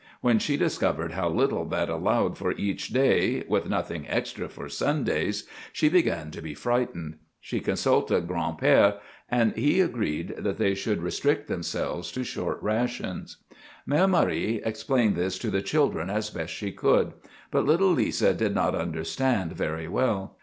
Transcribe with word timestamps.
When 0.21 0.39
she 0.39 0.57
discovered 0.57 1.11
how 1.11 1.29
little 1.29 1.63
that 1.65 1.87
allowed 1.87 2.35
for 2.35 2.53
each 2.53 2.87
day, 2.89 3.43
with 3.47 3.69
nothing 3.69 4.07
extra 4.09 4.49
for 4.49 4.67
Sundays, 4.67 5.47
she 5.71 5.89
began 5.89 6.31
to 6.31 6.41
be 6.41 6.55
frightened. 6.55 7.19
She 7.39 7.59
consulted 7.59 8.27
Gran'père, 8.27 8.97
and 9.29 9.55
he 9.55 9.79
agreed 9.79 10.33
that 10.39 10.57
they 10.57 10.73
should 10.73 11.03
restrict 11.03 11.47
themselves 11.47 12.11
to 12.13 12.23
short 12.23 12.57
rations. 12.63 13.37
Mère 13.87 14.09
Marie 14.09 14.59
explained 14.65 15.15
this 15.15 15.37
to 15.37 15.51
the 15.51 15.61
children 15.61 16.09
as 16.09 16.31
best 16.31 16.51
she 16.51 16.71
could, 16.71 17.13
but 17.51 17.67
little 17.67 17.91
Lisa 17.91 18.33
did 18.33 18.55
not 18.55 18.73
understand 18.73 19.53
very 19.53 19.87
well. 19.87 20.39